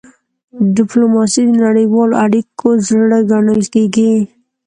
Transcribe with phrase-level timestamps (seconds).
[0.75, 4.13] ډيپلوماسي د نړیوالو اړیکو زړه ګڼل کېږي.